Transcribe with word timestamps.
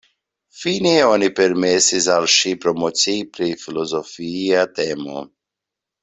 Fine 0.59 0.93
oni 1.07 1.27
permesis 1.39 2.07
al 2.15 2.25
ŝi 2.37 2.53
promocii 2.65 3.27
pri 3.37 3.49
filozofia 3.67 4.65
temo. 4.81 5.21